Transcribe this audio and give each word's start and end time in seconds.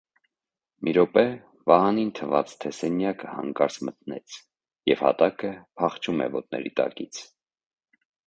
Մի 0.85 0.93
րոպե 0.97 1.23
Վահանին 1.71 2.07
թվաց, 2.19 2.53
թե 2.63 2.71
սենյակը 2.77 3.29
հանկարծ 3.35 3.77
մթնեց, 3.89 4.39
և 4.93 5.05
հատակը 5.09 5.53
փախչում 5.83 6.23
է 6.27 6.31
ոտների 6.39 6.73
տակից: 6.81 7.21